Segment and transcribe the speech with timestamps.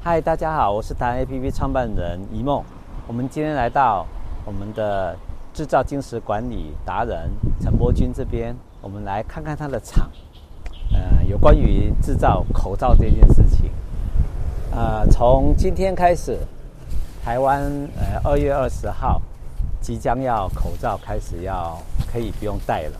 [0.00, 2.62] 嗨，大家好，我是台湾 APP 创办人一梦。
[3.08, 4.06] 我们今天来到
[4.44, 5.14] 我们的
[5.52, 7.28] 制造精石管理达人
[7.60, 10.08] 陈伯钧这边，我们来看看他的厂。
[10.92, 13.72] 呃，有关于制造口罩这件事情。
[14.70, 16.38] 呃，从今天开始，
[17.24, 17.60] 台湾
[17.98, 19.20] 呃二月二十号
[19.80, 21.76] 即将要口罩开始要
[22.10, 22.92] 可以不用戴了。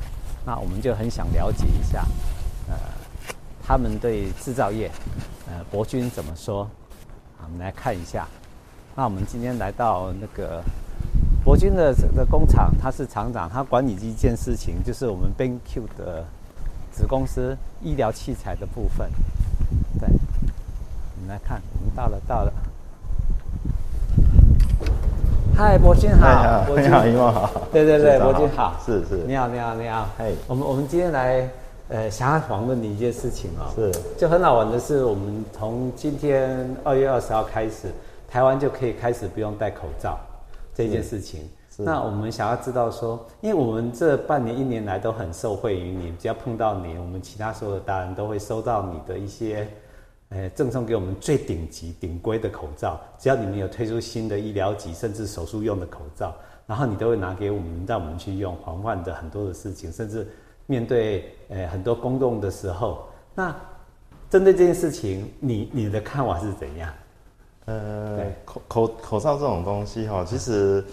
[0.44, 2.04] 那我们就很想了解一下，
[2.68, 2.74] 呃，
[3.62, 4.90] 他们对制造业，
[5.46, 6.68] 呃，伯钧怎么说？
[7.44, 8.26] 我们来看一下。
[8.94, 10.62] 那我们今天来到那个
[11.44, 16.24] 博君的这个工厂，他是厂长，他管理一件事情，就是我们 BenQ 的
[16.90, 19.08] 子公司医疗器材的部分。
[20.00, 22.52] 对，我们来看，我们到了，到了。
[25.56, 31.48] 嗨，博君好，你好，你好，对对对，博君好，是是，你好，你好，你好，嘿，我们我们今天来。
[31.90, 37.88] 呃，想要访问你一件事情哦，是，就很好玩的是，我们从今天二月二十号开始，
[38.28, 40.18] 台湾就可以开始不用戴口罩
[40.74, 41.48] 这件事情。
[41.78, 49.66] 那我们想要知道说，因为我们这半年一年来都很受惠于你，只要碰到你，我们其他所有的大人都会收到你的一些，
[50.28, 53.00] 呃，赠送给我们最顶级顶规的口罩。
[53.18, 56.34] 只要你们有推出新的医疗级甚至手术用的口罩，
[56.66, 60.28] 然后你都会拿给我们，让我们去用，防范的很多的事情，甚至。
[60.70, 63.52] 面对呃很多公众的时候，那
[64.30, 66.92] 针对这件事情，你你的看法是怎样？
[67.64, 70.84] 呃，口口口罩这种东西哈，其实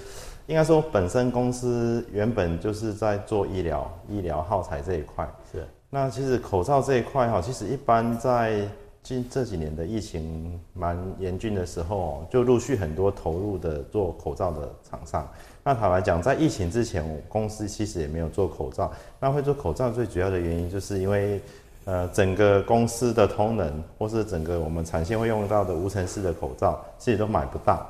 [0.48, 5.30] 应该说本身公司原本就是在做医疗医疗耗材这一块。
[5.52, 5.68] 是。
[5.90, 8.68] 那其实口罩这一块哈，其实一般在
[9.06, 15.30] 近这几年的疫情蛮严峻的时候，就陆续很多投入的做口罩的厂商。
[15.64, 18.92] 那坦白讲，在疫情之前，我公司其实也没有做口罩。
[19.20, 21.40] 那会做口罩最主要的原因，就是因为，
[21.86, 27.86] 呃，整个公司的通能，或是整个我们产线会用到的无尘室的口罩，其实都买不到。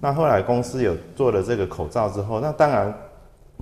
[0.00, 2.92] 那后来公司有做了这个口罩之后，那当然，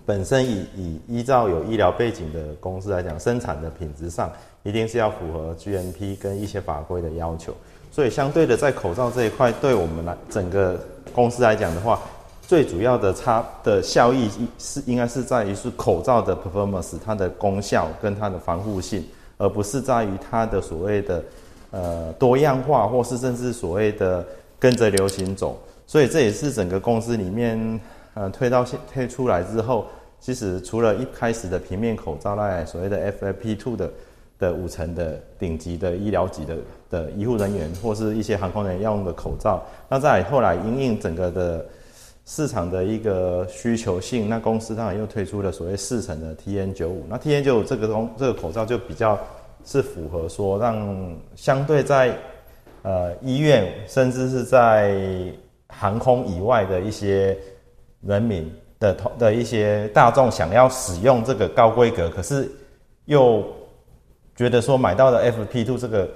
[0.06, 4.31] 本身以以依照有医疗背景的公司来讲，生产的品质上
[4.62, 7.55] 一定是要符合 GMP 跟一些法规的要求。
[7.91, 10.78] 所以相对的，在口罩这一块，对我们来整个
[11.12, 12.00] 公司来讲的话，
[12.43, 14.28] 最主要的差的效益
[14.59, 19.04] 是应该是在于是口罩的 performance，它的功效跟它的防护性，
[19.38, 21.25] 而不是在于它的所谓的
[21.71, 24.27] 呃多样化，或是甚至所谓的
[24.59, 25.59] 跟着流行走。
[25.87, 27.81] 所以这也是整个公司里面
[28.14, 29.86] 呃推到现推出来之后，
[30.19, 33.92] 其实除了一开始的平面口罩外，所谓的 FFP2 的
[34.38, 36.56] 的五层的顶级的医疗级的
[36.91, 41.64] 的医护人员或是一些航空人员要用的口罩，那在后来因应整个的。
[42.26, 47.03] 市场的一个需求性，那公司当然又推出了所谓四层的 TN95。
[47.06, 49.19] 那 TN95 这个东这个口罩就比较
[49.62, 52.16] 是符合说，让相对在
[52.80, 54.97] 呃医院甚至是在
[55.69, 57.36] 航空以外的一些
[58.06, 62.50] 人民的同的一些大众想要使用这个高规格，可是
[63.04, 63.44] 又
[64.37, 66.09] 觉得说买到的 FP2 这个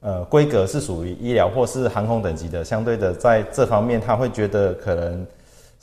[0.00, 5.26] 呃规格是属于医疗或是航空等级的，相对的在这方面他会觉得可能。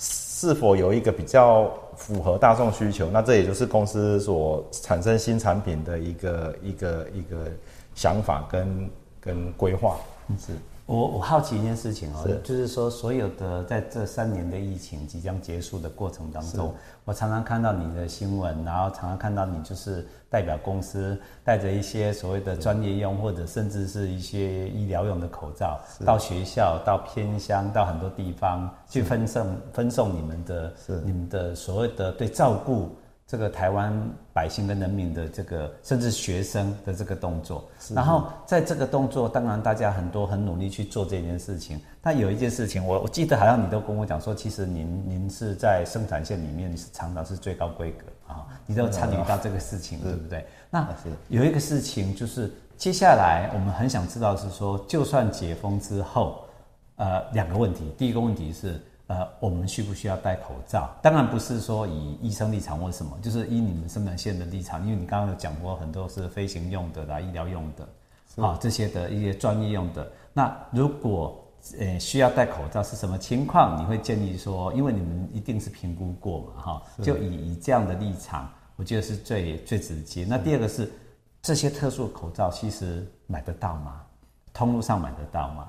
[0.04, 3.08] 是否有一个比较符合大众需求？
[3.12, 7.46] 那这也就是公司所产生新产品的一个一个一个
[7.94, 8.90] 想法跟
[9.20, 9.98] 跟规划。
[10.40, 10.54] 是。
[10.92, 12.38] 我我好奇一件事情哦，是。
[12.44, 16.74] 就是说，所有的在这三年的疫情即将结束的过程当中，
[17.06, 30.74] 我常常看到你的新闻，然后常常看到你就是代表公司带着一些所谓的专业用或者甚至是一些医疗用的口罩，到学校、到偏乡、到很多地方去分送分送你们的
[31.06, 32.90] 你们的所谓的对照顾。
[33.32, 33.98] 这个台湾
[34.34, 37.64] 百姓跟人民的这个，甚至学生的这个动作，
[37.96, 41.80] 然后在这个动作，当然大家很多很努力去做这件事情。
[42.02, 50.46] 但有一件事情，我我记得好像你都跟我讲说，其实您您是在生产线里面是常常是最高规格啊，你都参与到这个事情，对不对？
[50.70, 50.86] 那
[51.30, 56.44] 有一个事情就是，接下来我们很想知道是说，就算解封之后，
[56.98, 58.78] 呃，两个问题，第一个问题是。
[59.12, 60.90] 呃，我们需不需要戴口罩？
[61.02, 70.10] 当然不是说以医生立场或什么，就是以你们生产线的立场，因为你刚刚有讲过很多是飞行用的啦、医疗用的，啊这些的一些专业用的。
[70.32, 71.46] 那如果
[71.78, 73.82] 呃需要戴口罩是什么情况？
[73.82, 80.26] 你会建议说，因为你们一定是评估过嘛，哈，就以以这样的立场，我觉得是最最直接。
[80.26, 80.90] 那第二个是
[81.42, 84.04] 这些特殊口罩其实买得到吗？
[84.54, 85.68] 通路上买得到吗？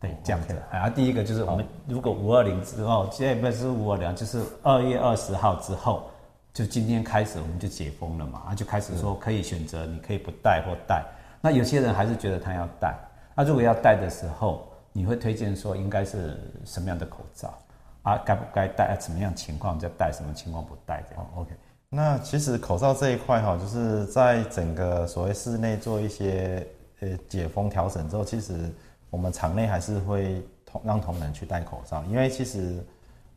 [0.00, 0.54] 对，这样子。
[0.72, 6.10] 然后第一个就是我们如果五二零之后，现在不是五二零，就是二月二十号之后，
[6.52, 11.04] 就今天开始我们就解封了嘛，然后就开始说可以选择，你可以不戴或戴。
[11.40, 12.94] 那有些人还是觉得他要戴。
[13.34, 17.54] 那如果要戴的时候，你会推荐说应该是什么样的口罩
[18.02, 18.18] 啊？
[18.24, 18.98] 该不该戴？
[19.00, 20.10] 什么样情况就戴？
[20.12, 21.04] 什么情况不戴？
[21.08, 21.24] 这样。
[21.24, 21.50] 哦，OK。
[21.90, 26.66] 那其实口罩这一块哈，就是在整个所谓室内做一些
[27.00, 28.70] 呃解封调整之后，其实
[29.10, 32.82] 我们厂内还是会同让同仁去戴口罩，因为其实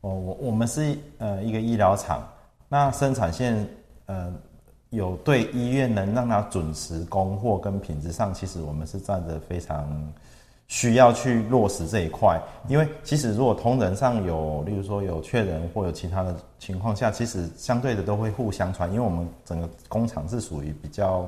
[0.01, 2.27] 我我我们是呃一个医疗厂，
[2.69, 3.67] 那生产线
[4.05, 4.33] 呃
[4.89, 10.13] 有对医院能让它准时供货跟品质上，其实我们是站着非常。
[10.67, 21.27] 需要去落实这一块，因为其实如果同仁上有，例如说有确诊或有其他的情况下，其实相对的都会互相传，因为我们整个工厂是属于比较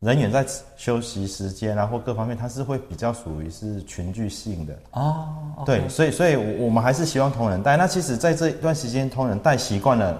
[0.00, 0.42] 人员在
[0.78, 5.26] 休息时间啊或各方面，它是会比较属于是群聚性的哦。
[5.58, 5.66] Oh, okay.
[5.66, 7.76] 对，所以所以我们还是希望同仁戴。
[7.76, 10.18] 那其实在这一段时间，同仁戴习惯了，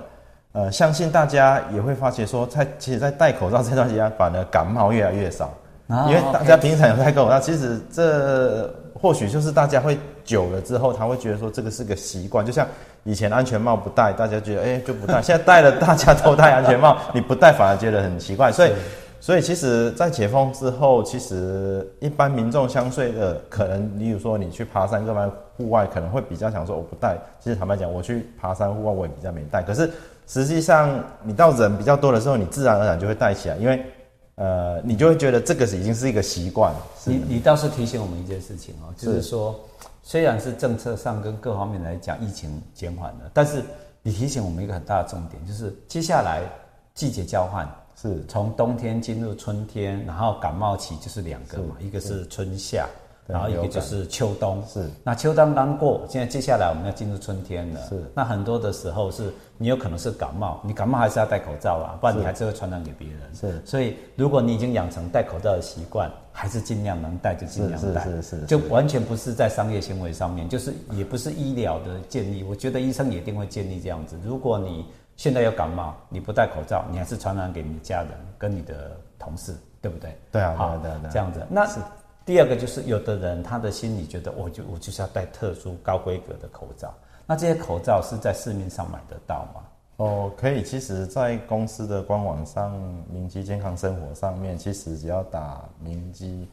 [0.52, 5.50] 呃，相信大家也会发觉说，在其实，在戴口罩这段时间，反而感冒越来越少。
[5.88, 12.68] 因为大家平常有戴口罩，其实这或许就是大家会久了之后，他会觉得说这个是个习惯，就像
[13.04, 18.52] 以前安全帽不戴，大家觉得哎、欸、就不戴，现在戴了大家都戴安全帽，你不戴反而觉得很奇怪。
[18.52, 18.72] 所以，
[19.20, 27.16] 所以其实，在解封之后，其实一般民众相对的可能，例如说你去爬山、各方户外，可能会比较想说我不带。
[27.38, 29.62] 其实坦白讲，我去爬山户外我也比较没带。
[29.62, 29.90] 可是
[30.26, 33.84] 实际上，你到人比较多的时候，你自然而然就会带起来，因为。
[34.36, 36.74] 呃，你就会觉得这个是已经是一个习惯。
[37.04, 39.54] 你你倒是提醒我们一件事情哦，就是说，
[40.02, 43.62] 虽然是政策上跟各方面来讲疫情减缓了，但是
[44.00, 46.40] 你提醒我们一个很大的重点，就是接下来
[46.94, 47.68] 季节交换
[48.00, 52.86] 是从冬天进入春天，然后感冒期就是两个嘛，一个是春夏。
[53.26, 57.80] 然后一个就是秋冬，是那秋冬刚过，现在接下来我们要进入春天了。
[57.88, 63.20] 是那很多的时候是你有可能是感冒，你感冒还是要戴口罩啊，不然你还是会传染给别人。
[63.32, 68.02] 是，所以如果你已经养成戴口罩的习惯，还是尽量能戴就尽量戴。
[68.02, 72.42] 是是，是，是就完全不是在商业行为上面，就是也不是医疗的建议。
[72.42, 74.16] 我觉得医生也一定会建议这样子。
[74.24, 74.84] 如果你
[75.20, 78.08] 现在有感冒，你不戴口罩，你还是传染给你家人
[78.38, 80.16] 跟你的同事，对不对？
[80.32, 81.66] 对啊，好对对对，这样子那。
[81.66, 81.78] 是
[82.24, 86.94] 第二个就是，有的人他的心里觉得，我就我就是要戴特殊高规格的口罩。
[87.26, 89.60] 那这些口罩是在市面上买得到吗？
[89.98, 90.62] 哦，可以。
[90.62, 92.72] 其实，在公司的官网上，
[93.12, 96.48] 明基健康生活上面，其实只要打明基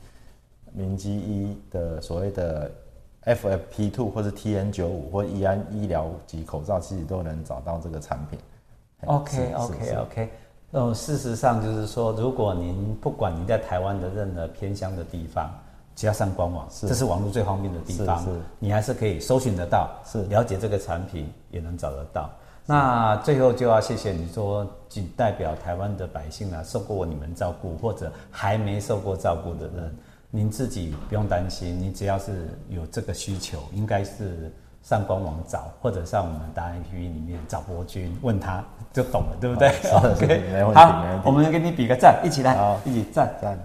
[0.74, 2.70] 明基一的所谓的
[3.24, 8.38] FFP two 或者 TN 九五或医安医疗级口罩，其实都能找到这个产品。
[9.06, 10.30] OK OK OK。
[10.72, 15.50] 呃，事实上就是说，如果您不管您在台湾的任何偏乡的地方，
[15.96, 18.26] 只要上官网，是这是网络最方便的地方，
[18.60, 22.30] 你还是可以搜寻得到，是了解这个产品也能找得到。
[22.66, 29.98] 那最后就要谢谢你说，仅代表台湾的百姓啊，受过你们照顾或者还没受过照顾的人，
[30.30, 34.52] 您自己不用担心，你只要是有这个需求，应该是。
[34.82, 39.70] 上官网找，或者上我们大 APP 里面找博君，问他就懂了，对不对？
[39.92, 43.56] 好， OK，没问题，好，我们给你比个赞，一起来，一起赞赞。